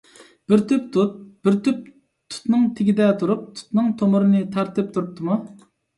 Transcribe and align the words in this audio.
بىر 0.51 0.61
تۈپ 0.69 0.85
تۇت، 0.95 1.19
بىر 1.47 1.57
تۈپ 1.67 1.83
تۇتنىڭ 1.89 2.63
تېگىدە 2.79 3.11
تۇرۇپ، 3.21 3.45
تۇتنىڭ 3.61 3.93
تۇمۇرىنى 4.01 4.43
تارتىپ 4.57 4.89
تۇرۇپتىمۇ؟ 4.97 5.39